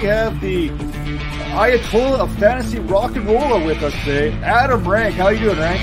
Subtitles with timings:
[0.00, 0.68] we have the
[1.56, 5.14] Ayatollah of fantasy rock and roll with us today, Adam Rank.
[5.14, 5.80] How you doing, Rank?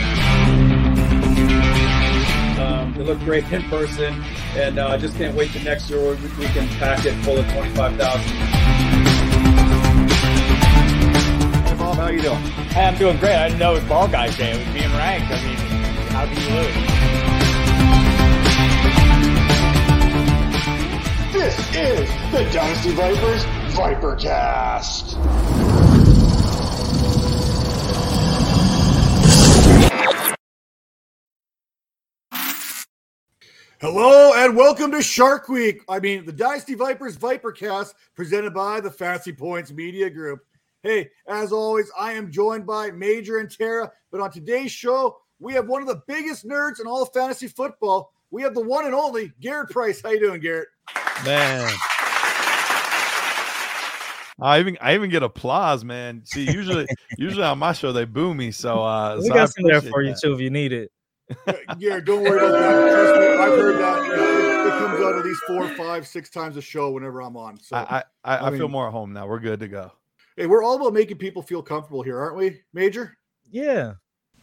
[2.60, 4.24] Um, they look great in person,
[4.56, 7.38] and I uh, just can't wait to next year we, we can pack it full
[7.38, 8.38] of twenty-five thousand.
[11.80, 12.38] Bob, how you doing?
[12.38, 13.36] Hey, I'm doing great.
[13.36, 14.52] I didn't know it was Ball Guys Day.
[14.52, 15.32] It was being ranked.
[15.32, 15.58] I mean,
[16.12, 16.76] how do you lose?
[21.34, 25.16] This is the Dynasty Vipers Vipercast.
[33.82, 35.82] Hello and welcome to Shark Week.
[35.90, 40.42] I mean, the Dynasty Vipers Vipercast presented by the Fantasy Points Media Group.
[40.84, 45.52] Hey, as always, I am joined by Major and Tara, but on today's show, we
[45.54, 48.14] have one of the biggest nerds in all of fantasy football.
[48.30, 50.00] We have the one and only Garrett Price.
[50.00, 50.68] How you doing, Garrett?
[51.26, 51.72] Man.
[54.42, 56.22] I even I even get applause, man.
[56.26, 59.64] See, usually usually on my show they boo me, so uh we so got some
[59.66, 60.10] there for that.
[60.10, 60.92] you too if you need it.
[61.78, 62.92] yeah, don't worry about that.
[62.92, 64.06] Trust me, I've heard that.
[64.06, 67.22] You know, it, it, comes out at least four, five, six times a show whenever
[67.22, 67.60] I'm on.
[67.60, 69.28] So I I, I, I mean, feel more at home now.
[69.28, 69.92] We're good to go.
[70.36, 73.18] Hey, we're all about making people feel comfortable here, aren't we, Major?
[73.52, 73.94] Yeah.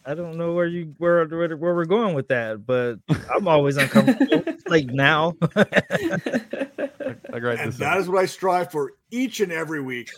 [0.06, 3.76] I don't know where you where where, where we're going with that, but I'm always
[3.76, 4.54] uncomfortable.
[4.66, 5.34] like now.
[7.32, 10.10] and that is what I strive for each and every week.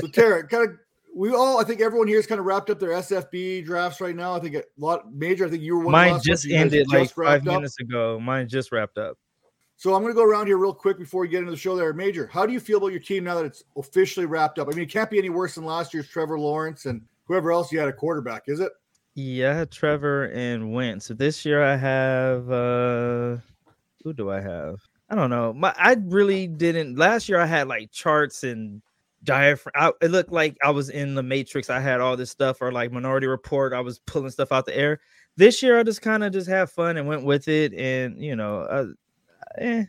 [0.00, 0.78] So Tara, kind of
[1.14, 4.16] we all I think everyone here has kind of wrapped up their SFB drafts right
[4.16, 4.34] now.
[4.34, 5.46] I think a lot major.
[5.46, 5.92] I think you were one.
[5.92, 7.86] Mine just ended like five minutes up.
[7.86, 8.20] ago.
[8.20, 9.18] Mine just wrapped up.
[9.76, 11.74] So I'm going to go around here real quick before we get into the show.
[11.74, 14.68] There, Major, how do you feel about your team now that it's officially wrapped up?
[14.68, 17.72] I mean, it can't be any worse than last year's Trevor Lawrence and whoever else
[17.72, 18.70] you had a quarterback, is it?
[19.14, 21.06] Yeah, Trevor and Wentz.
[21.06, 23.38] So this year I have uh
[24.04, 24.76] who do I have?
[25.12, 25.52] I don't know.
[25.52, 28.80] My I really didn't last year I had like charts and
[29.24, 29.72] diaphragm.
[29.76, 31.68] I, it looked like I was in the Matrix.
[31.68, 33.74] I had all this stuff, or like Minority Report.
[33.74, 35.00] I was pulling stuff out the air.
[35.36, 38.34] This year, I just kind of just have fun and went with it, and you
[38.34, 38.86] know, uh,
[39.58, 39.84] eh,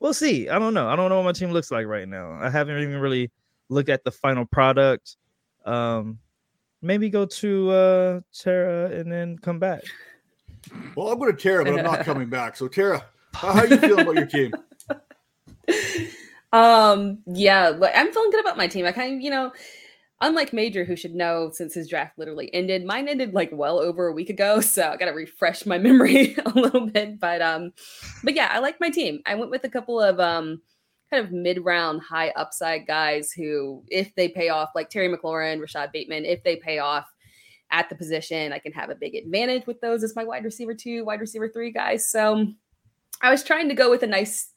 [0.00, 0.48] we'll see.
[0.48, 0.88] I don't know.
[0.88, 2.38] I don't know what my team looks like right now.
[2.40, 3.30] I haven't even really
[3.68, 5.18] looked at the final product.
[5.66, 6.18] Um,
[6.80, 9.82] maybe go to uh Tara and then come back.
[10.96, 12.56] Well, I'm going to Tara, but I'm not coming back.
[12.56, 14.52] So, Tara, how, how you feeling about your team?
[16.54, 18.86] Um, yeah, I'm feeling good about my team.
[18.86, 19.50] I kind of, you know,
[20.20, 24.06] unlike Major, who should know since his draft literally ended, mine ended like well over
[24.06, 24.60] a week ago.
[24.62, 27.18] So I got to refresh my memory a little bit.
[27.18, 27.72] But um,
[28.22, 29.20] but yeah, I like my team.
[29.26, 30.62] I went with a couple of um
[31.10, 35.90] kind of mid-round high upside guys who, if they pay off, like Terry McLaurin, Rashod
[35.92, 37.12] Bateman, if they pay off
[37.72, 40.74] at the position, I can have a big advantage with those as my wide receiver
[40.74, 42.08] two, wide receiver three guys.
[42.08, 42.46] So
[43.22, 44.50] I was trying to go with a nice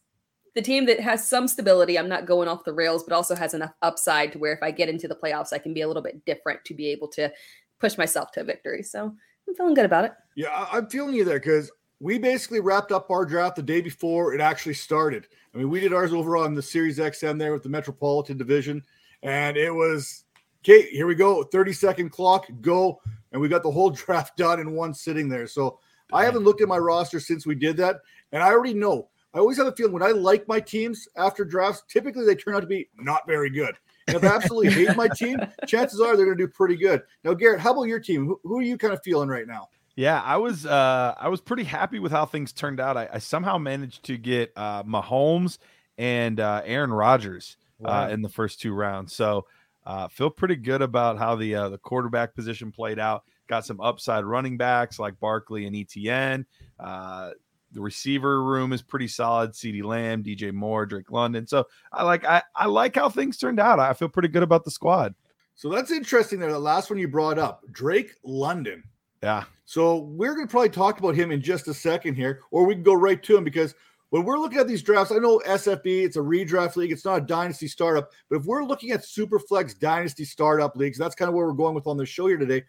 [0.58, 2.00] the team that has some stability.
[2.00, 4.72] I'm not going off the rails, but also has enough upside to where if I
[4.72, 7.32] get into the playoffs, I can be a little bit different to be able to
[7.80, 8.82] push myself to a victory.
[8.82, 9.14] So
[9.48, 10.14] I'm feeling good about it.
[10.36, 14.34] Yeah, I'm feeling you there because we basically wrapped up our draft the day before
[14.34, 15.28] it actually started.
[15.54, 18.84] I mean, we did ours over on the SiriusXM there with the Metropolitan Division,
[19.22, 20.26] and it was
[20.64, 20.90] okay.
[20.90, 23.00] Here we go, 30 second clock, go,
[23.32, 25.48] and we got the whole draft done in one sitting there.
[25.48, 25.80] So
[26.12, 27.98] I haven't looked at my roster since we did that,
[28.32, 31.46] and I already know I always have a feeling when I like my teams after
[31.46, 33.76] drafts, typically they turn out to be not very good.
[34.08, 37.04] And if I absolutely hate my team, chances are they're going to do pretty good.
[37.24, 38.26] Now, Garrett, how about your team?
[38.26, 39.70] Who, who, are you kind of feeling right now?
[39.96, 42.98] Yeah, I was uh, I was pretty happy with how things turned out.
[42.98, 45.58] I, I somehow managed to get uh, Mahomes
[45.98, 49.14] and uh, Aaron Rodgers uh, in the first two rounds.
[49.14, 49.46] So
[49.86, 53.24] uh, feel pretty good about how the uh, the quarterback position played out.
[53.48, 56.46] Got some upside running backs like Barkley and ETN.
[56.80, 57.32] Uh,
[57.72, 59.52] the receiver room is pretty solid.
[59.52, 61.48] CeeDee Lamb, DJ Moore, Drake London.
[61.48, 63.80] So I like I, I like how things turned out.
[63.80, 65.16] I feel pretty good about the squad.
[65.56, 66.52] So that's interesting there.
[66.52, 68.84] The last one you brought up, Drake London.
[69.24, 69.46] Yeah.
[69.66, 72.76] So we're going to probably talk about him in just a second here, or we
[72.76, 73.74] can go right to him because
[74.10, 77.18] when we're looking at these drafts, I know SFB, it's a redraft league, it's not
[77.18, 81.36] a dynasty startup, but if we're looking at Superflex dynasty startup leagues, that's kind of
[81.36, 82.64] where we're going with on the show here today.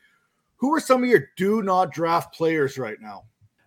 [0.59, 3.25] Who are some of your do not draft players right now?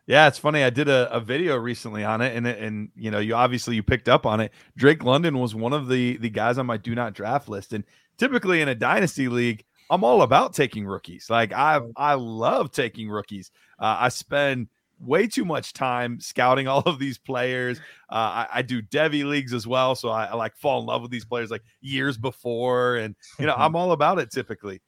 [0.08, 0.64] Yeah, it's funny.
[0.64, 3.84] I did a, a video recently on it, and and you know, you obviously you
[3.84, 4.52] picked up on it.
[4.76, 7.84] Drake London was one of the the guys on my do not draft list, and
[8.18, 11.30] typically in a dynasty league, I'm all about taking rookies.
[11.30, 13.52] Like I I love taking rookies.
[13.80, 14.68] Uh, I spend
[15.00, 17.80] way too much time scouting all of these players.
[18.10, 21.02] Uh, I, I, do devy leagues as well, so I, I, like fall in love
[21.02, 24.82] with these players like years before, and you know I'm all about it typically.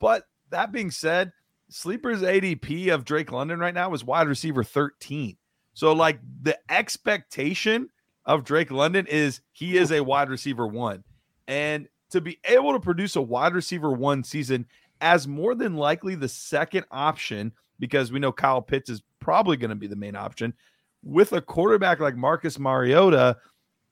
[0.00, 1.32] But that being said,
[1.68, 5.36] Sleeper's ADP of Drake London right now is wide receiver 13.
[5.74, 7.88] So, like, the expectation
[8.24, 11.04] of Drake London is he is a wide receiver one.
[11.48, 14.66] And to be able to produce a wide receiver one season
[15.00, 19.70] as more than likely the second option, because we know Kyle Pitts is probably going
[19.70, 20.54] to be the main option,
[21.02, 23.36] with a quarterback like Marcus Mariota,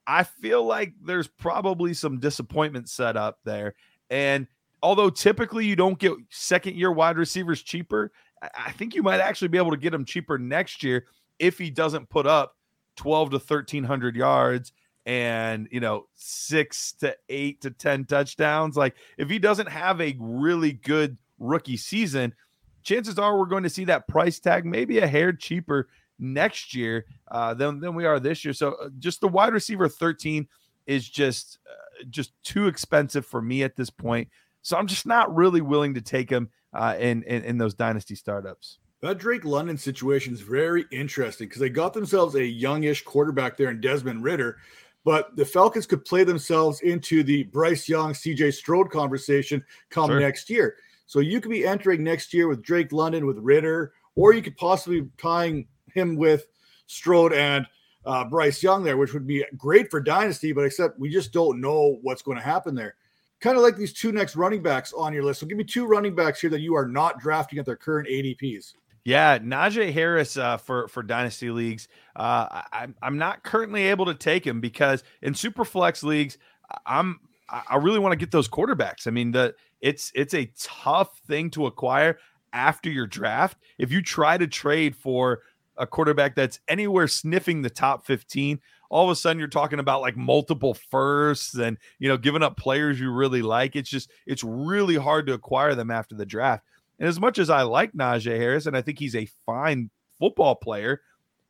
[0.07, 3.75] I feel like there's probably some disappointment set up there.
[4.09, 4.47] And
[4.83, 8.13] although typically you don't get second year wide receivers cheaper,
[8.57, 11.07] I think you might actually be able to get him cheaper next year
[11.39, 12.57] if he doesn't put up
[12.97, 14.73] 12 to 1300 yards
[15.05, 18.77] and you know six to eight to ten touchdowns.
[18.77, 22.35] Like if he doesn't have a really good rookie season
[22.83, 25.89] chances are we're going to see that price tag maybe a hair cheaper
[26.19, 28.55] next year uh, than, than we are this year.
[28.55, 30.47] So uh, just the wide receiver 13
[30.87, 34.29] is just uh, just too expensive for me at this point
[34.63, 38.15] so i'm just not really willing to take him uh, in, in in those dynasty
[38.15, 43.57] startups that Drake London situation is very interesting because they got themselves a youngish quarterback
[43.57, 44.59] there in Desmond Ridder,
[45.05, 50.21] but the Falcons could play themselves into the Bryce Young, CJ Stroud conversation come sure.
[50.21, 50.77] next year.
[51.07, 54.57] So you could be entering next year with Drake London, with Ritter, or you could
[54.57, 56.47] possibly tying him with
[56.87, 57.67] Strode and
[58.05, 61.61] uh, Bryce Young there, which would be great for Dynasty, but except we just don't
[61.61, 62.95] know what's going to happen there.
[63.43, 65.41] Kind of like these two next running backs on your list.
[65.41, 68.09] So give me two running backs here that you are not drafting at their current
[68.09, 68.75] ADPs.
[69.05, 71.89] Yeah, Najee Harris uh, for for dynasty leagues.
[72.15, 76.39] Uh, I, I'm not currently able to take him because in super flex leagues,
[76.87, 77.19] I'm
[77.49, 79.07] I really want to get those quarterbacks.
[79.07, 82.19] I mean, the it's it's a tough thing to acquire
[82.53, 83.59] after your draft.
[83.79, 85.41] If you try to trade for
[85.77, 88.61] a quarterback that's anywhere sniffing the top 15,
[88.93, 92.59] all of a sudden you're talking about like multiple firsts and you know giving up
[92.59, 93.75] players you really like.
[93.75, 96.65] It's just it's really hard to acquire them after the draft.
[96.99, 99.91] And as much as I like Najee Harris and I think he's a fine
[100.21, 101.01] football player,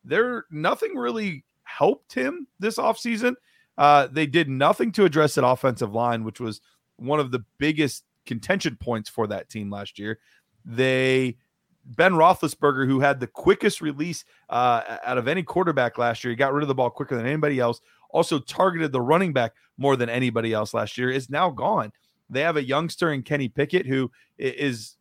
[0.05, 3.35] there nothing really helped him this offseason.
[3.77, 6.61] Uh, they did nothing to address that offensive line, which was
[6.97, 10.21] one of the biggest contention points for that team last year.
[10.65, 11.39] They
[11.84, 16.37] Ben Roethlisberger, who had the quickest release uh, out of any quarterback last year, he
[16.37, 17.81] got rid of the ball quicker than anybody else.
[18.11, 21.11] Also targeted the running back more than anybody else last year.
[21.11, 21.93] Is now gone.
[22.31, 24.96] They have a youngster in Kenny Pickett who is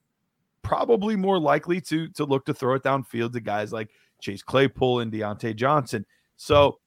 [0.63, 3.89] probably more likely to to look to throw it downfield to guys like
[4.21, 6.05] Chase Claypool and Diontae Johnson.
[6.37, 6.79] So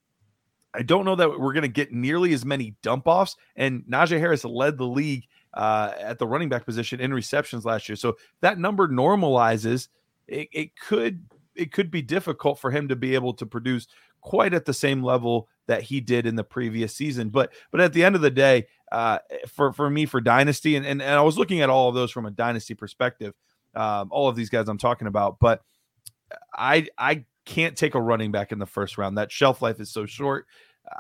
[0.75, 3.37] I don't know that we're going to get nearly as many dump offs.
[3.57, 7.89] And Najee Harris led the league uh, at the running back position in receptions last
[7.89, 7.97] year.
[7.97, 9.89] So that number normalizes.
[10.27, 13.87] It, it could it could be difficult for him to be able to produce
[14.21, 17.29] quite at the same level that he did in the previous season.
[17.29, 19.19] But but at the end of the day, uh,
[19.49, 22.11] for for me for dynasty, and, and and I was looking at all of those
[22.11, 23.35] from a dynasty perspective
[23.75, 25.39] um, all of these guys I'm talking about.
[25.39, 25.63] But
[26.55, 29.19] I I can't take a running back in the first round.
[29.19, 30.47] That shelf life is so short.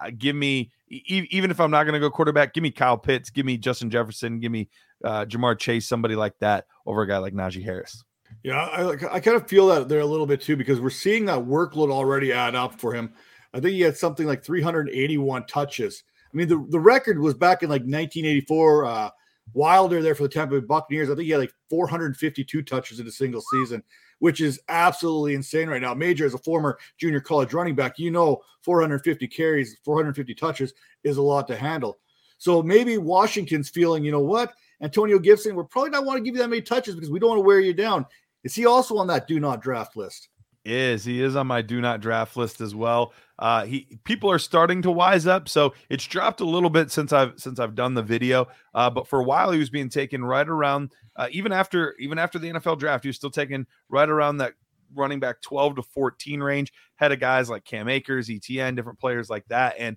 [0.00, 2.98] Uh, give me e- even if I'm not going to go quarterback, give me Kyle
[2.98, 4.68] Pitts, give me Justin Jefferson, give me
[5.04, 8.04] uh, Ja'Marr Chase, somebody like that over a guy like Najee Harris.
[8.42, 11.26] Yeah, I, I kind of feel that there a little bit too because we're seeing
[11.26, 13.12] that workload already add up for him.
[13.52, 16.02] I think he had something like 381 touches.
[16.32, 18.84] I mean, the, the record was back in like 1984.
[18.84, 19.10] Uh,
[19.52, 21.10] Wilder there for the Tampa Bay Buccaneers.
[21.10, 23.82] I think he had like 452 touches in a single season,
[24.18, 25.94] which is absolutely insane right now.
[25.94, 30.72] Major, as a former junior college running back, you know 450 carries, 450 touches
[31.04, 31.98] is a lot to handle.
[32.38, 36.34] So maybe Washington's feeling, you know what, Antonio Gibson, we're probably not want to give
[36.34, 38.06] you that many touches because we don't want to wear you down.
[38.42, 40.28] Is he also on that do not draft list?
[40.64, 43.12] Is he is on my do not draft list as well.
[43.38, 47.12] Uh, he people are starting to wise up, so it's dropped a little bit since
[47.12, 48.48] I've since I've done the video.
[48.74, 52.18] Uh, but for a while, he was being taken right around uh, even after even
[52.18, 54.54] after the NFL draft, he was still taken right around that
[54.94, 56.72] running back 12 to 14 range.
[56.96, 59.96] Had of guys like Cam Akers, ETN, different players like that, and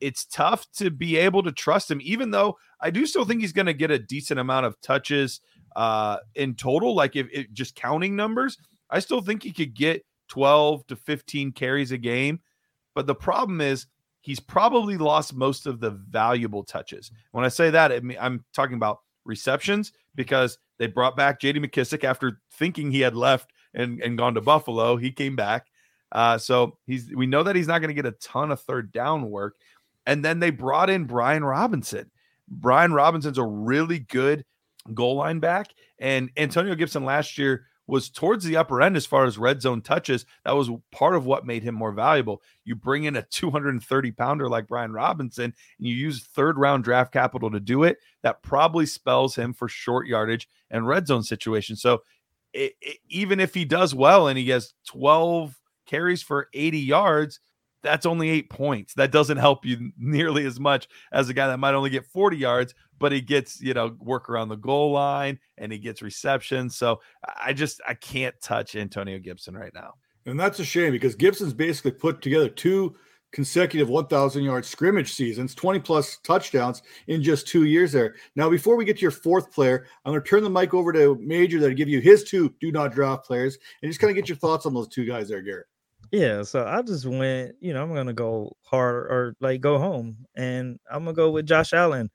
[0.00, 2.00] it's tough to be able to trust him.
[2.02, 5.40] Even though I do still think he's going to get a decent amount of touches
[5.74, 8.58] uh, in total, like if, if just counting numbers.
[8.90, 12.40] I still think he could get 12 to 15 carries a game.
[12.94, 13.86] But the problem is
[14.20, 17.10] he's probably lost most of the valuable touches.
[17.32, 22.40] When I say that, I'm talking about receptions because they brought back JD McKissic after
[22.52, 24.96] thinking he had left and, and gone to Buffalo.
[24.96, 25.66] He came back.
[26.10, 28.92] Uh, so he's we know that he's not going to get a ton of third
[28.92, 29.56] down work.
[30.06, 32.10] And then they brought in Brian Robinson.
[32.48, 34.44] Brian Robinson's a really good
[34.94, 35.68] goal line back.
[35.98, 39.80] And Antonio Gibson last year was towards the upper end as far as red zone
[39.80, 40.26] touches.
[40.44, 42.42] That was part of what made him more valuable.
[42.64, 47.12] You bring in a 230 pounder like Brian Robinson, and you use third round draft
[47.12, 47.98] capital to do it.
[48.22, 51.80] That probably spells him for short yardage and red zone situations.
[51.80, 52.02] So
[52.52, 57.40] it, it, even if he does well and he has 12 carries for 80 yards,
[57.82, 58.94] that's only eight points.
[58.94, 62.36] That doesn't help you nearly as much as a guy that might only get 40
[62.36, 66.70] yards, but he gets, you know, work around the goal line and he gets reception.
[66.70, 67.00] So
[67.40, 69.94] I just I can't touch Antonio Gibson right now.
[70.26, 72.94] And that's a shame because Gibson's basically put together two
[73.32, 78.14] consecutive 1,000 yard scrimmage seasons, 20 plus touchdowns in just two years there.
[78.36, 80.92] Now, before we get to your fourth player, I'm going to turn the mic over
[80.92, 84.16] to Major to give you his two do not draft players and just kind of
[84.16, 85.66] get your thoughts on those two guys there, Garrett.
[86.10, 90.16] Yeah, so I just went, you know, I'm gonna go hard or like go home,
[90.36, 92.10] and I'm gonna go with Josh Allen.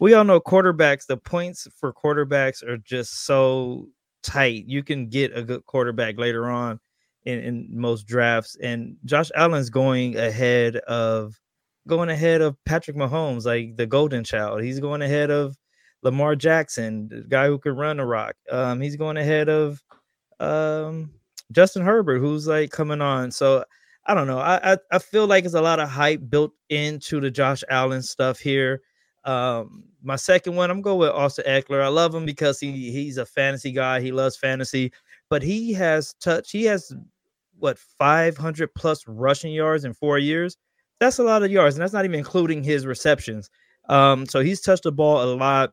[0.00, 3.88] We all know quarterbacks, the points for quarterbacks are just so
[4.22, 4.64] tight.
[4.66, 6.80] You can get a good quarterback later on
[7.24, 11.38] in, in most drafts, and Josh Allen's going ahead of
[11.86, 14.62] going ahead of Patrick Mahomes, like the golden child.
[14.62, 15.54] He's going ahead of
[16.02, 18.36] Lamar Jackson, the guy who could run a rock.
[18.50, 19.82] Um, he's going ahead of
[20.40, 21.12] um
[21.52, 23.30] Justin Herbert, who's like coming on.
[23.30, 23.64] So
[24.06, 24.38] I don't know.
[24.38, 28.02] I, I, I feel like it's a lot of hype built into the Josh Allen
[28.02, 28.82] stuff here.
[29.24, 31.82] Um, my second one, I'm going with Austin Ekeler.
[31.82, 34.00] I love him because he he's a fantasy guy.
[34.00, 34.92] He loves fantasy,
[35.30, 36.50] but he has touch.
[36.50, 36.92] He has
[37.58, 40.58] what 500 plus rushing yards in four years.
[41.00, 43.48] That's a lot of yards, and that's not even including his receptions.
[43.88, 45.72] Um, so he's touched the ball a lot,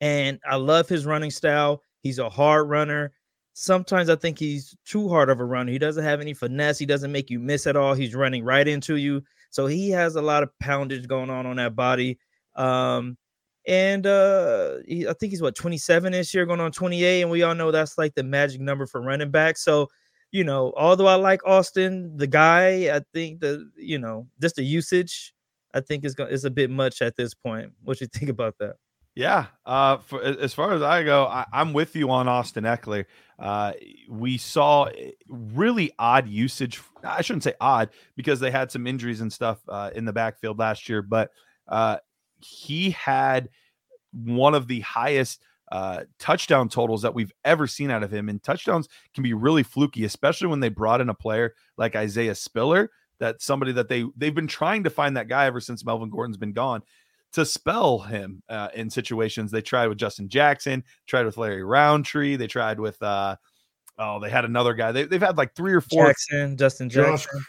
[0.00, 1.82] and I love his running style.
[2.00, 3.12] He's a hard runner
[3.54, 5.72] sometimes I think he's too hard of a runner.
[5.72, 6.78] He doesn't have any finesse.
[6.78, 7.94] He doesn't make you miss at all.
[7.94, 9.22] He's running right into you.
[9.50, 12.18] So he has a lot of poundage going on on that body.
[12.56, 13.18] Um,
[13.66, 17.42] and uh, he, I think he's what 27 this year, going on 28, and we
[17.42, 19.56] all know that's like the magic number for running back.
[19.56, 19.88] So,
[20.32, 24.64] you know, although I like Austin, the guy, I think the you know just the
[24.64, 25.32] usage,
[25.74, 27.72] I think is is a bit much at this point.
[27.84, 28.76] What you think about that?
[29.14, 33.04] Yeah, uh, for, as far as I go, I, am with you on Austin Ekeler.
[33.42, 33.72] Uh,
[34.08, 36.80] we saw eh, really odd usage.
[37.02, 40.60] I shouldn't say odd because they had some injuries and stuff uh, in the backfield
[40.60, 41.32] last year, but
[41.66, 41.96] uh,
[42.38, 43.48] he had
[44.12, 48.28] one of the highest uh, touchdown totals that we've ever seen out of him.
[48.28, 52.36] And touchdowns can be really fluky, especially when they brought in a player like Isaiah
[52.36, 52.90] Spiller.
[53.18, 56.36] that somebody that they they've been trying to find that guy ever since Melvin Gordon's
[56.36, 56.82] been gone
[57.32, 59.50] to spell him uh, in situations.
[59.50, 63.36] They tried with Justin Jackson, tried with Larry Rountree, they tried with uh
[63.98, 64.92] oh, they had another guy.
[64.92, 67.40] They, they've had like three or four Jackson, Justin Jackson.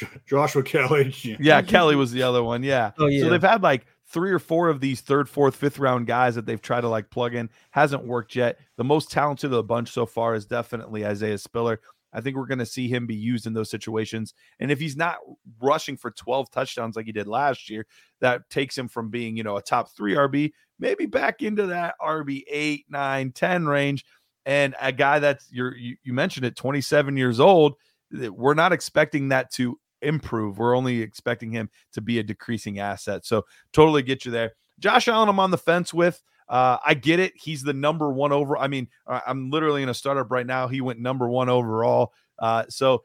[0.00, 1.14] Josh, Joshua Kelley.
[1.40, 2.62] Yeah, Kelley was the other one.
[2.62, 2.92] Yeah.
[2.98, 3.22] Oh, yeah.
[3.22, 6.46] So they've had like three or four of these third, fourth, fifth round guys that
[6.46, 7.50] they've tried to like plug in.
[7.70, 8.58] Hasn't worked yet.
[8.76, 11.80] The most talented of the bunch so far is definitely Isaiah Spiller.
[12.12, 14.34] I think we're going to see him be used in those situations.
[14.60, 15.16] And if he's not
[15.60, 17.86] rushing for 12 touchdowns like he did last year,
[18.20, 21.94] that takes him from being, you know, a top three RB, maybe back into that
[22.00, 24.04] RB eight, nine, 10 range.
[24.46, 25.70] And a guy that's you,
[26.02, 27.74] you mentioned it, 27 years old,
[28.10, 30.58] we're not expecting that to improve.
[30.58, 33.26] We're only expecting him to be a decreasing asset.
[33.26, 34.52] So totally get you there.
[34.78, 36.22] Josh Allen, I'm on the fence with.
[36.48, 37.32] Uh, I get it.
[37.36, 38.56] He's the number one over.
[38.56, 40.68] I mean, I'm literally in a startup right now.
[40.68, 42.12] He went number one overall.
[42.38, 43.02] Uh, so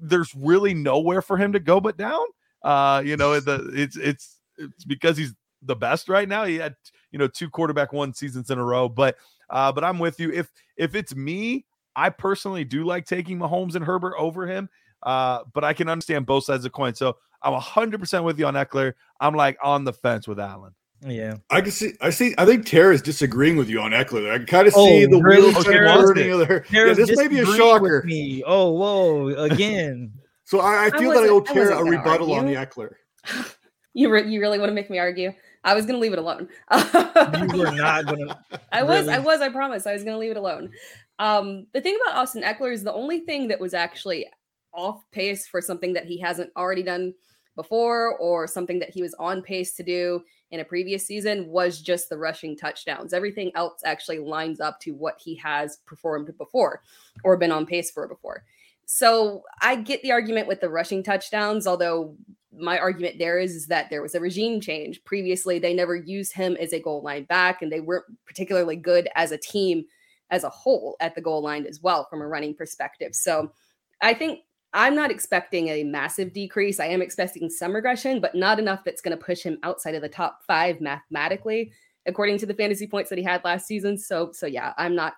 [0.00, 2.24] there's really nowhere for him to go but down.
[2.62, 6.44] Uh, you know, the it's it's it's because he's the best right now.
[6.44, 6.74] He had
[7.10, 9.16] you know two quarterback one seasons in a row, but
[9.50, 10.32] uh, but I'm with you.
[10.32, 14.68] If if it's me, I personally do like taking Mahomes and Herbert over him.
[15.02, 16.94] Uh, but I can understand both sides of the coin.
[16.94, 18.94] So I'm 100% with you on Ekeler.
[19.18, 20.74] I'm like on the fence with Allen.
[21.02, 21.92] Yeah, I can see.
[22.02, 22.34] I see.
[22.36, 24.32] I think Tara is disagreeing with you on Ekeler.
[24.32, 25.48] I can kind of oh, see the really?
[25.50, 26.32] wheels turning.
[26.42, 28.02] Of yeah, this may be a shocker.
[28.04, 28.42] Me.
[28.46, 29.28] Oh, whoa!
[29.28, 30.12] Again.
[30.44, 32.36] so I, I feel I that I owe Tara a rebuttal argue.
[32.36, 32.92] on the Ekeler.
[33.94, 35.32] you re- you really want to make me argue?
[35.64, 36.48] I was going to leave it alone.
[36.72, 38.60] you were not going to.
[38.70, 39.06] I was.
[39.06, 39.14] Really?
[39.14, 39.40] I was.
[39.40, 39.86] I promise.
[39.86, 40.70] I was going to leave it alone.
[41.18, 44.26] Um, the thing about Austin Ekeler is the only thing that was actually
[44.74, 47.14] off pace for something that he hasn't already done
[47.56, 51.80] before or something that he was on pace to do in a previous season was
[51.80, 53.12] just the rushing touchdowns.
[53.12, 56.82] Everything else actually lines up to what he has performed before
[57.24, 58.44] or been on pace for before.
[58.86, 62.16] So I get the argument with the rushing touchdowns, although
[62.52, 65.04] my argument there is, is that there was a regime change.
[65.04, 69.08] Previously, they never used him as a goal line back, and they weren't particularly good
[69.14, 69.84] as a team
[70.30, 73.14] as a whole at the goal line as well from a running perspective.
[73.14, 73.52] So
[74.00, 74.40] I think
[74.72, 76.78] I'm not expecting a massive decrease.
[76.78, 80.02] I am expecting some regression, but not enough that's going to push him outside of
[80.02, 81.72] the top five mathematically,
[82.06, 83.98] according to the fantasy points that he had last season.
[83.98, 85.14] So, so yeah, I'm not,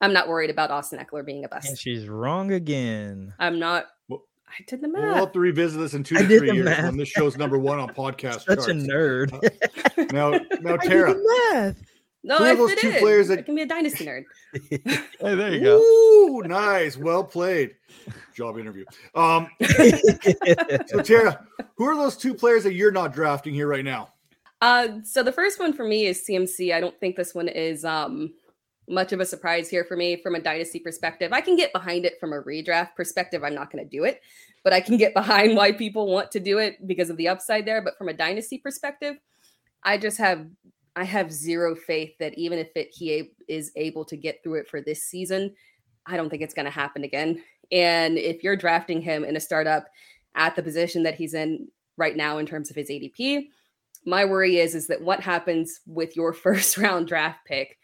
[0.00, 1.68] I'm not worried about Austin Ekeler being a bust.
[1.68, 3.32] And she's wrong again.
[3.38, 3.86] I'm not.
[4.10, 5.02] I did the math.
[5.02, 6.84] We'll have to revisit this in two to three years math.
[6.84, 8.46] when this show's number one on podcast.
[8.46, 8.68] Such charts.
[8.68, 9.32] a nerd.
[9.32, 11.14] Uh, now, now, Tara.
[12.24, 12.98] No, Who are those fit two in.
[12.98, 14.24] players I can be a dynasty nerd.
[15.20, 15.78] Hey, there you go.
[15.78, 16.96] Ooh, nice.
[16.96, 17.76] Well played.
[18.34, 18.84] Job interview.
[19.14, 19.48] Um,
[20.86, 21.46] so Tara,
[21.76, 24.12] who are those two players that you're not drafting here right now?
[24.60, 26.74] Uh, so the first one for me is CMC.
[26.74, 28.32] I don't think this one is um
[28.88, 31.32] much of a surprise here for me from a dynasty perspective.
[31.32, 33.44] I can get behind it from a redraft perspective.
[33.44, 34.22] I'm not going to do it,
[34.64, 37.66] but I can get behind why people want to do it because of the upside
[37.66, 37.82] there.
[37.82, 39.16] But from a dynasty perspective,
[39.82, 40.46] I just have
[40.96, 44.68] I have zero faith that even if it he is able to get through it
[44.68, 45.54] for this season,
[46.06, 47.42] I don't think it's going to happen again.
[47.70, 49.86] And if you're drafting him in a startup
[50.34, 53.48] at the position that he's in right now in terms of his ADP,
[54.04, 57.76] my worry is is that what happens with your first round draft pick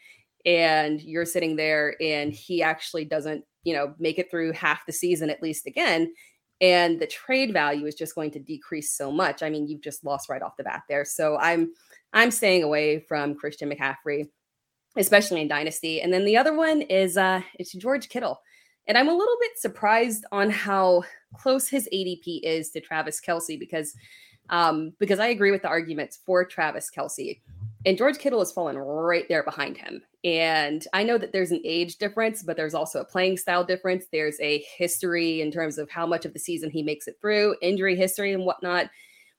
[0.46, 4.92] and you're sitting there and he actually doesn't you know make it through half the
[4.92, 6.12] season at least again
[6.61, 10.04] and the trade value is just going to decrease so much i mean you've just
[10.04, 11.73] lost right off the bat there so i'm
[12.14, 14.28] i'm staying away from christian mccaffrey
[14.97, 18.40] especially in dynasty and then the other one is uh it's george kittle
[18.87, 21.02] and i'm a little bit surprised on how
[21.37, 23.94] close his adp is to travis kelce because
[24.50, 27.40] um, because I agree with the arguments for Travis Kelce.
[27.87, 30.02] And George Kittle has fallen right there behind him.
[30.23, 34.06] And I know that there's an age difference, but there's also a playing style difference.
[34.11, 37.56] There's a history in terms of how much of the season he makes it through,
[37.61, 38.90] injury history and whatnot,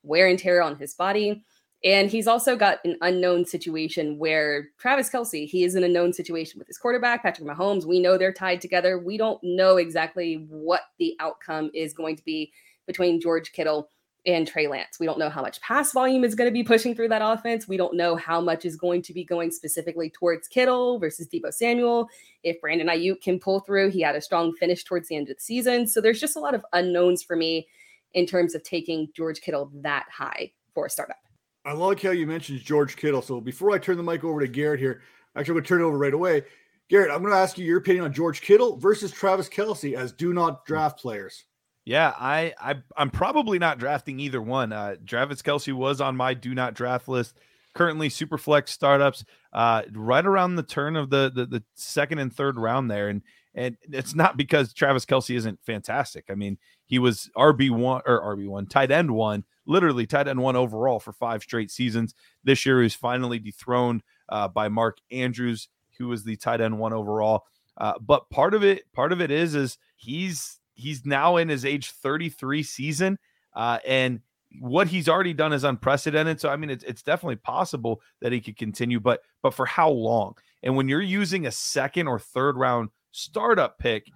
[0.04, 1.44] wear and tear on his body.
[1.86, 6.14] And he's also got an unknown situation where Travis Kelce, he is in a known
[6.14, 7.86] situation with his quarterback, Patrick Mahomes.
[7.86, 8.98] We know they're tied together.
[8.98, 12.52] We don't know exactly what the outcome is going to be
[12.88, 13.90] between George Kittle
[14.26, 15.00] and Trey Lance.
[15.00, 17.68] We don't know how much pass volume is going to be pushing through that offense.
[17.68, 21.54] We don't know how much is going to be going specifically towards Kittle versus Deebo
[21.54, 22.10] Samuel.
[22.42, 25.38] If Brandon Aiyuk can pull through, he had a strong finish towards the end of
[25.38, 25.86] the season.
[25.86, 27.68] So there's just a lot of unknowns for me
[28.16, 31.18] in terms of taking George Kittle that high for a startup.
[31.66, 33.22] I like how you mentioned George Kittle.
[33.22, 35.02] So before I turn the mic over to Garrett here,
[35.36, 36.44] actually, I'm going to turn it over right away.
[36.90, 40.12] Garrett, I'm going to ask you your opinion on George Kittle versus Travis Kelce as
[40.12, 41.46] do not draft players.
[41.86, 44.72] Yeah, I, I I'm probably not drafting either one.
[44.74, 47.38] Uh, Travis Kelce was on my do not draft list.
[47.74, 52.58] Currently, Superflex startups, uh, right around the turn of the, the the second and third
[52.58, 53.22] round there, and
[53.54, 56.26] and it's not because Travis Kelce isn't fantastic.
[56.30, 60.42] I mean, he was RB one or RB one, tight end one, literally tight end
[60.42, 62.14] one overall for five straight seasons.
[62.44, 65.68] This year, he was finally dethroned uh, by Mark Andrews,
[65.98, 67.46] who was the tight end one overall.
[67.78, 71.66] Uh, but part of it, part of it is, is he's he's now in his
[71.66, 73.18] age 33 season
[73.56, 74.20] uh, and
[74.60, 78.40] what he's already done is unprecedented so i mean it's, it's definitely possible that he
[78.40, 82.56] could continue but but for how long and when you're using a second or third
[82.56, 84.08] round startup pick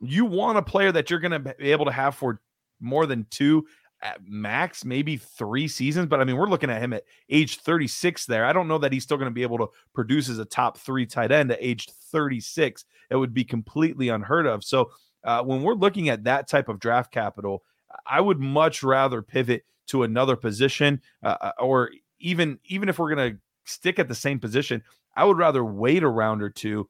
[0.00, 2.40] you want a player that you're going to be able to have for
[2.80, 3.66] more than two
[4.02, 8.26] at max maybe three seasons but i mean we're looking at him at age 36
[8.26, 8.44] there.
[8.44, 10.78] I don't know that he's still going to be able to produce as a top
[10.78, 14.64] three tight end at age 36 it would be completely unheard of.
[14.64, 14.90] So
[15.24, 17.62] uh, when we're looking at that type of draft capital,
[18.06, 23.32] I would much rather pivot to another position, uh, or even even if we're going
[23.32, 24.82] to stick at the same position,
[25.16, 26.88] I would rather wait a round or two,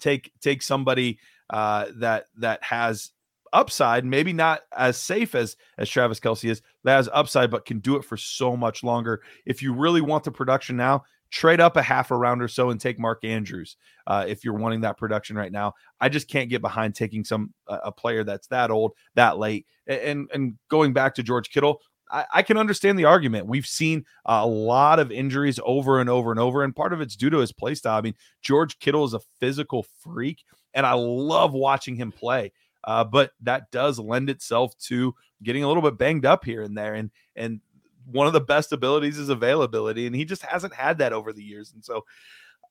[0.00, 1.18] take take somebody
[1.52, 3.12] uh, that that has
[3.52, 7.78] upside, maybe not as safe as as Travis Kelce is, that has upside, but can
[7.78, 9.22] do it for so much longer.
[9.46, 12.70] If you really want the production now, trade up a half a round or so
[12.70, 15.72] and take Mark Andrews uh, if you're wanting that production right now.
[16.00, 20.28] I just can't get behind taking some a player that's that old, that late, and
[20.32, 21.80] and going back to George Kittle.
[22.10, 23.46] I, I can understand the argument.
[23.46, 27.16] We've seen a lot of injuries over and over and over, and part of it's
[27.16, 27.98] due to his play style.
[27.98, 32.52] I mean, George Kittle is a physical freak, and I love watching him play.
[32.84, 36.76] Uh, but that does lend itself to getting a little bit banged up here and
[36.76, 37.60] there, and and
[38.04, 41.44] one of the best abilities is availability, and he just hasn't had that over the
[41.44, 41.72] years.
[41.72, 42.04] And so,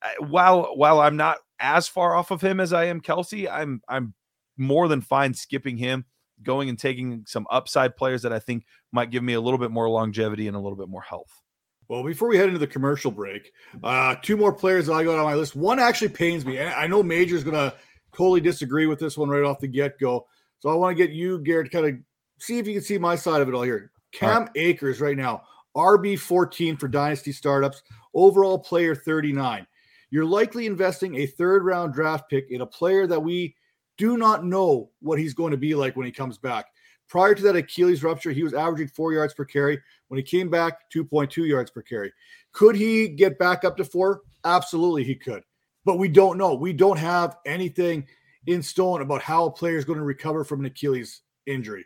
[0.02, 3.82] uh, while while I'm not as far off of him as I am Kelce, I'm
[3.88, 4.14] I'm
[4.58, 6.06] more than fine skipping him,
[6.44, 9.72] going and taking some upside players that I think might give me a little bit
[9.72, 11.42] more longevity and a little bit more health.
[11.88, 13.52] Well, before we head into the commercial break,
[13.84, 15.58] uh, two more players that I got on my list.
[15.58, 16.58] One actually pains me.
[16.58, 17.76] I know Major's going to
[18.16, 20.28] totally disagree with this one right off the get go.
[20.60, 21.96] So I want to get you, Garrett, kind of
[22.40, 23.92] see if you can see my side of it all here.
[24.12, 25.44] Cam Akers right now,
[25.76, 29.66] RB 14 for Dynasty startups, overall player 39.
[30.10, 33.56] You're likely investing a third round draft pick in a player that we
[33.98, 36.66] do not know what he's going to be like when he comes back.
[37.08, 39.80] Prior to that Achilles rupture, he was averaging four yards per carry.
[40.08, 42.12] When he came back, 2.2 yards per carry.
[42.54, 44.22] Could he get back up to four?
[44.44, 45.44] Absolutely, he could.
[45.86, 46.54] But we don't know.
[46.54, 48.08] We don't have anything
[48.48, 51.86] in stone about how a player is going to recover from an Achilles injury.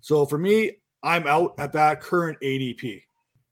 [0.00, 3.02] So for me, I'm out at that current ADP.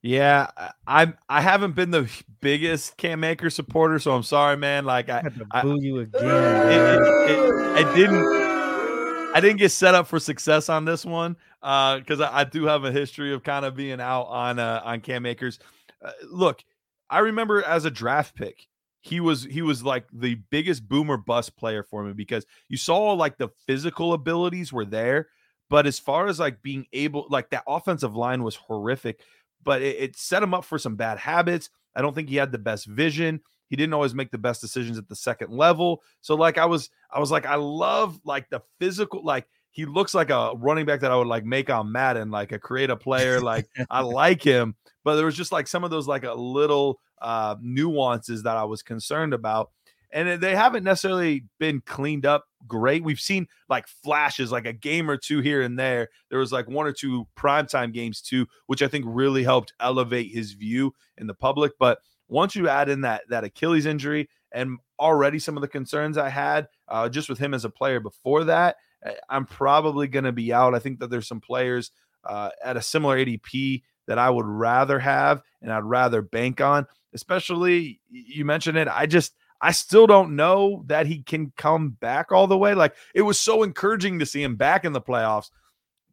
[0.02, 1.16] Yeah, I- I'm.
[1.28, 4.84] I haven't been the biggest Cam Akers supporter, so I'm sorry, man.
[4.84, 6.20] Like I, I had to I- boo you again.
[6.24, 9.34] it, it, it, I didn't.
[9.34, 12.84] I didn't get set up for success on this one because I, I do have
[12.84, 15.58] a history of kind of being out on uh, on Cam Akers.
[16.04, 16.62] Uh, look,
[17.08, 18.66] I remember as a draft pick,
[19.04, 23.12] he was he was like the biggest boomer bust player for me because you saw
[23.12, 25.28] like the physical abilities were there,
[25.68, 29.20] but as far as like being able, like that offensive line was horrific,
[29.62, 31.68] but it, it set him up for some bad habits.
[31.94, 33.40] I don't think he had the best vision.
[33.68, 36.02] He didn't always make the best decisions at the second level.
[36.22, 40.14] So like I was I was like I love like the physical like he looks
[40.14, 43.38] like a running back that I would like make on Madden like a creative player
[43.38, 47.00] like I like him but there was just like some of those like a little
[47.20, 49.70] uh nuances that I was concerned about
[50.14, 53.02] and they haven't necessarily been cleaned up great.
[53.02, 56.08] We've seen like flashes, like a game or two here and there.
[56.30, 60.32] There was like one or two primetime games too, which I think really helped elevate
[60.32, 61.72] his view in the public.
[61.80, 61.98] But
[62.28, 66.28] once you add in that that Achilles injury and already some of the concerns I
[66.28, 70.32] had uh, just with him as a player before that, I- I'm probably going to
[70.32, 70.76] be out.
[70.76, 71.90] I think that there's some players
[72.22, 76.86] uh, at a similar ADP that I would rather have and I'd rather bank on.
[77.12, 78.88] Especially you mentioned it.
[78.88, 82.74] I just I still don't know that he can come back all the way.
[82.74, 85.50] Like it was so encouraging to see him back in the playoffs,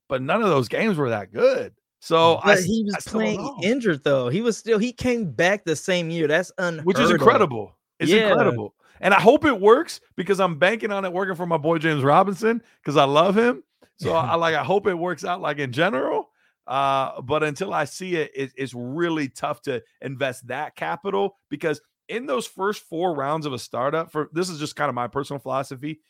[0.08, 1.74] but none of those games were that good.
[2.00, 4.30] So I, he was don't playing injured though.
[4.30, 6.28] He was still he came back the same year.
[6.28, 7.78] That's unheard which is incredible.
[8.00, 8.30] It's Yeah.
[8.30, 8.74] incredible.
[9.02, 12.04] And I hope it works because I'm banking on it working for my boy James
[12.04, 13.64] Robinson because I love him.
[13.98, 16.21] So I like I hope it works out like in general.
[16.68, 21.82] Uh, but until I see it, it, it's really tough to invest that capital because
[22.08, 25.08] in those first four rounds of a startup, for this is just kind of my
[25.08, 26.02] personal philosophy.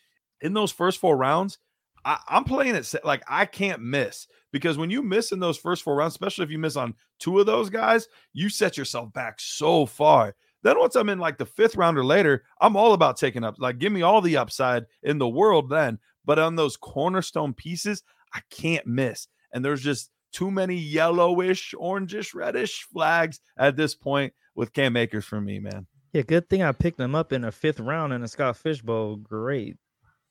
[0.41, 1.59] In those first four rounds,
[2.03, 5.83] I, I'm playing it like I can't miss because when you miss in those first
[5.83, 9.39] four rounds, especially if you miss on two of those guys, you set yourself back
[9.39, 10.35] so far.
[10.63, 13.55] Then once I'm in like the fifth round or later, I'm all about taking up.
[13.57, 15.99] Like, give me all the upside in the world then.
[16.25, 19.27] But on those cornerstone pieces, I can't miss.
[19.53, 25.25] And there's just too many yellowish, orangish, reddish flags at this point with Cam Akers
[25.25, 25.87] for me, man.
[26.13, 28.81] Yeah, good thing I picked him up in the fifth round in the Scott Fish
[28.81, 29.15] Bowl.
[29.15, 29.77] Great.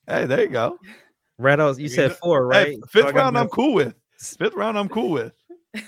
[0.06, 0.78] Hey, there you go.
[1.38, 2.76] Right out, you You said know- four, right?
[2.76, 3.94] So I fifth got round, I'm cool with.
[4.18, 5.32] Fifth round, I'm cool with.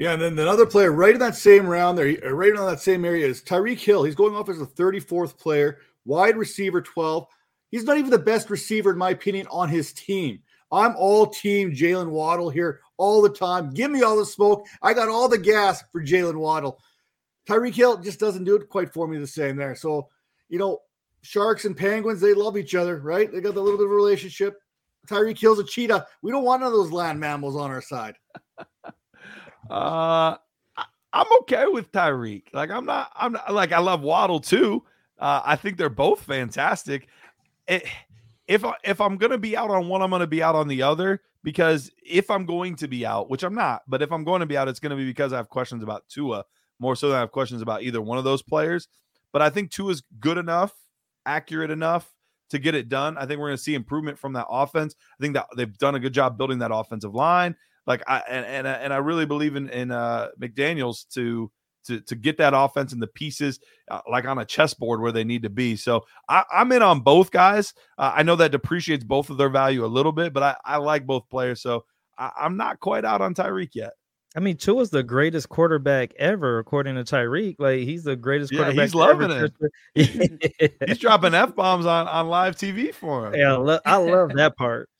[0.00, 2.78] Yeah, and then another player right in that same round there, uh, right in that
[2.78, 4.04] same area is Tyreek Hill.
[4.04, 7.26] He's going off as the 34th player, wide receiver 12.
[7.72, 10.38] He's not even the best receiver, in my opinion, on his team.
[10.70, 13.70] I'm all team Jalen Waddle here all the time.
[13.70, 14.66] Give me all the smoke.
[14.82, 16.78] I got all the gas for Jalen Waddle.
[17.48, 19.74] Tyreek Hill just doesn't do it quite for me the same there.
[19.74, 20.08] So,
[20.50, 20.80] you know,
[21.22, 23.32] Sharks and Penguins, they love each other, right?
[23.32, 24.60] They got a little bit of a relationship.
[25.06, 26.06] Tyreek Hill's a cheetah.
[26.20, 28.16] We don't want none of those land mammals on our side.
[29.70, 30.34] Uh,
[31.12, 32.44] I'm okay with Tyreek.
[32.54, 33.12] Like, I'm not.
[33.14, 34.82] I'm not like I love Waddle too.
[35.18, 37.08] Uh, I think they're both fantastic.
[37.66, 37.84] It,
[38.46, 40.82] if I, if I'm gonna be out on one, I'm gonna be out on the
[40.82, 44.40] other because if I'm going to be out, which I'm not, but if I'm going
[44.40, 46.44] to be out, it's gonna be because I have questions about Tua
[46.78, 48.86] more so than I have questions about either one of those players.
[49.32, 50.74] But I think Tua is good enough,
[51.24, 52.12] accurate enough
[52.50, 53.16] to get it done.
[53.16, 54.94] I think we're going to see improvement from that offense.
[55.18, 57.56] I think that they've done a good job building that offensive line.
[57.86, 61.50] Like I and and, and I really believe in in uh, McDaniel's to
[61.88, 63.58] to to get that offense and the pieces
[63.90, 65.76] uh, like on a chessboard where they need to be.
[65.76, 67.74] So I, I'm in on both guys.
[67.98, 70.76] Uh, I know that depreciates both of their value a little bit, but I, I
[70.76, 71.60] like both players.
[71.60, 71.84] So
[72.16, 73.92] I, I'm not quite out on Tyreek yet.
[74.36, 77.56] I mean, Tua's the greatest quarterback ever, according to Tyreek.
[77.58, 78.82] Like he's the greatest Yeah, quarterback.
[78.82, 79.52] he's to ever loving touch
[79.94, 83.34] the- He's dropping f bombs on on live TV for him.
[83.34, 84.90] yeah, I, lo- I love that part.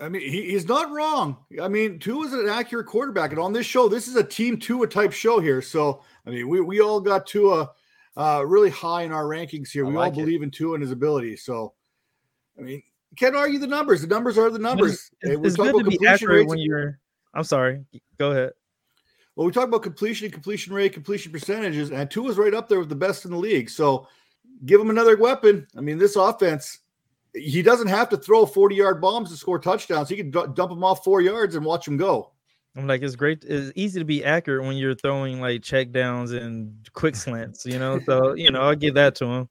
[0.00, 1.36] I mean, he, he's not wrong.
[1.62, 4.58] I mean, Tua is an accurate quarterback, and on this show, this is a team
[4.58, 5.62] Tua type show here.
[5.62, 7.70] So, I mean, we, we all got Tua
[8.16, 9.84] uh, really high in our rankings here.
[9.86, 10.24] I We like all it.
[10.24, 11.36] believe in Tua and his ability.
[11.36, 11.72] So,
[12.58, 12.82] I mean,
[13.16, 14.00] can't argue the numbers.
[14.02, 14.94] The numbers are the numbers.
[14.94, 16.50] It's, Hey, it's, we it's good about to be accurate rates.
[16.50, 16.98] when you're.
[17.34, 17.84] I'm sorry.
[18.18, 18.52] Go ahead.
[19.36, 22.78] Well, we talk about completion, completion rate, completion percentages, and two Tua's right up there
[22.78, 23.68] with the best in the league.
[23.68, 24.06] So,
[24.64, 25.66] give him another weapon.
[25.76, 26.78] I mean, this offense,
[27.34, 30.08] he doesn't have to throw 40 yard bombs to score touchdowns.
[30.08, 32.30] He can du- dump them off four yards and watch them go.
[32.76, 33.44] I'm like, it's great.
[33.44, 37.78] It's easy to be accurate when you're throwing like check downs and quick slants, you
[37.78, 38.00] know.
[38.00, 39.48] So, you know, I'll give that to him.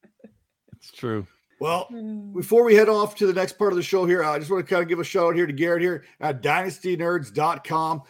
[0.73, 1.25] It's true.
[1.63, 1.87] Well,
[2.35, 4.67] before we head off to the next part of the show here, I just want
[4.67, 8.01] to kind of give a shout out here to Garrett here at dynastynerds.com.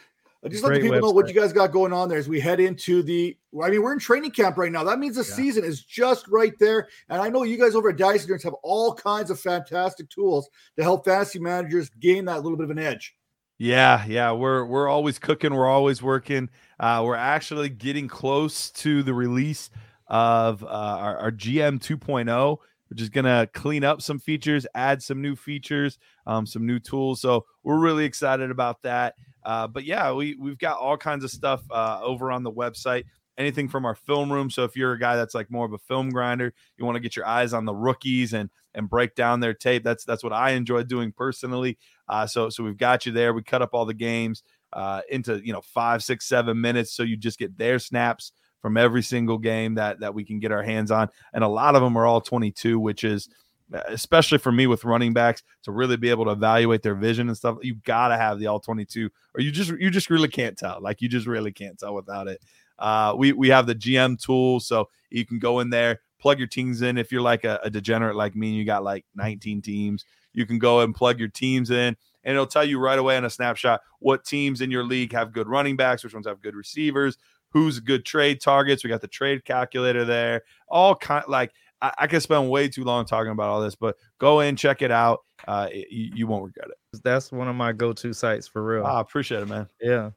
[0.43, 2.27] I just let the Great people know what you guys got going on there as
[2.27, 3.37] we head into the.
[3.63, 4.83] I mean, we're in training camp right now.
[4.83, 5.35] That means the Yeah.
[5.35, 6.87] season is just right there.
[7.09, 10.49] And I know you guys over at Dynasty Nerds have all kinds of fantastic tools
[10.75, 13.15] to help fantasy managers gain that little bit of an edge.
[13.59, 16.49] Yeah, yeah, we're we're always cooking, we're always working.
[16.79, 19.69] Uh, we're actually getting close to the release
[20.07, 22.57] of uh, our, our GM 2.0,
[22.93, 26.77] which is going to clean up some features, add some new features, um, some new
[26.77, 27.19] tools.
[27.19, 29.15] So we're really excited about that.
[29.43, 33.06] Uh, but yeah, we we've got all kinds of stuff uh, over on the website.
[33.36, 34.51] Anything from our film room.
[34.51, 36.99] So if you're a guy that's like more of a film grinder, you want to
[36.99, 39.84] get your eyes on the rookies and and break down their tape.
[39.84, 41.79] That's that's what I enjoy doing personally.
[42.08, 43.34] Uh, so so we've got you there.
[43.34, 47.01] We cut up all the games uh, into you know five, six, seven minutes, so
[47.01, 50.63] you just get their snaps from every single game that that we can get our
[50.63, 53.28] hands on, and a lot of them are all 22, which is
[53.73, 57.28] uh, especially for me with running backs to really be able to evaluate their vision
[57.28, 57.58] and stuff.
[57.62, 60.80] You got to have the all 22, or you just you just really can't tell.
[60.82, 62.41] Like you just really can't tell without it.
[62.80, 66.47] Uh, we we have the GM tool, so you can go in there, plug your
[66.47, 66.97] teams in.
[66.97, 70.45] If you're like a, a degenerate like me, and you got like 19 teams, you
[70.45, 73.30] can go and plug your teams in and it'll tell you right away in a
[73.30, 77.17] snapshot what teams in your league have good running backs, which ones have good receivers,
[77.53, 78.83] who's good trade targets.
[78.83, 80.41] We got the trade calculator there.
[80.67, 83.97] All kind like I, I could spend way too long talking about all this, but
[84.17, 85.19] go in, check it out.
[85.47, 87.03] Uh, it, you, you, won't regret it.
[87.03, 88.85] That's one of my go-to sites for real.
[88.85, 89.67] I appreciate it, man.
[89.81, 90.11] Yeah.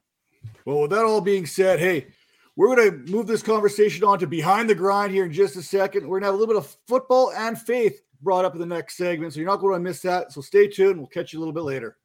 [0.65, 2.07] Well, with that all being said, hey,
[2.55, 5.61] we're going to move this conversation on to behind the grind here in just a
[5.61, 6.07] second.
[6.07, 8.65] We're going to have a little bit of football and faith brought up in the
[8.65, 9.33] next segment.
[9.33, 10.31] So you're not going to miss that.
[10.31, 10.97] So stay tuned.
[10.97, 11.97] We'll catch you a little bit later.